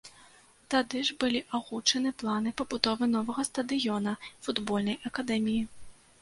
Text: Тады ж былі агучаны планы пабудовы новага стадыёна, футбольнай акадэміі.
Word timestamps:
Тады 0.73 1.01
ж 1.09 1.15
былі 1.23 1.41
агучаны 1.57 2.13
планы 2.23 2.53
пабудовы 2.61 3.09
новага 3.13 3.45
стадыёна, 3.51 4.15
футбольнай 4.49 4.97
акадэміі. 5.13 5.63